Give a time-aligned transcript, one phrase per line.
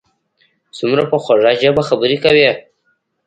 [0.77, 2.49] څومره په خوږه ژبه خبرې کوي.